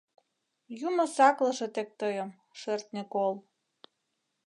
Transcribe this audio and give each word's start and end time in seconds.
«Юмо 0.87 1.05
саклыже 1.15 1.67
тек 1.75 1.89
тыйым, 1.99 2.29
шӧртньӧ 2.59 3.03
кол 3.13 3.33